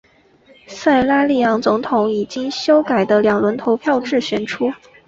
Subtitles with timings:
[0.65, 4.73] 塞拉利昂总统以经修改的两轮投票制选出。